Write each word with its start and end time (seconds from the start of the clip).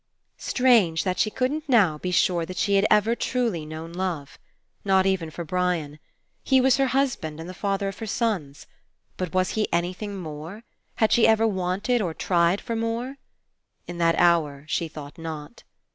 Strange, 0.39 1.03
that 1.03 1.19
she 1.19 1.29
couldn't 1.29 1.69
now 1.69 1.95
be 1.99 2.09
sure 2.09 2.43
that 2.43 2.57
she 2.57 2.73
had 2.73 2.87
ever 2.89 3.13
truly 3.15 3.67
known 3.67 3.93
love. 3.93 4.39
Not 4.83 5.05
even 5.05 5.29
for 5.29 5.43
Brian. 5.43 5.99
He 6.43 6.59
was 6.59 6.77
her 6.77 6.87
husband 6.87 7.39
and 7.39 7.47
the 7.47 7.53
father 7.53 7.87
of 7.87 7.99
her 7.99 8.07
sons. 8.07 8.65
But 9.15 9.31
was 9.35 9.49
he 9.51 9.71
anything 9.71 10.15
more? 10.17 10.63
Had 10.95 11.11
she 11.11 11.27
ever 11.27 11.45
wanted 11.45 12.01
or 12.01 12.15
tried 12.15 12.61
for 12.61 12.75
more? 12.75 13.17
In 13.85 13.99
that 13.99 14.15
hour 14.17 14.65
she 14.67 14.87
thought 14.87 15.19
not. 15.19 15.61